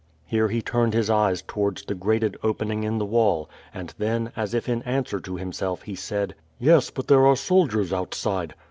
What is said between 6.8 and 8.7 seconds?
but there are soldiers outside."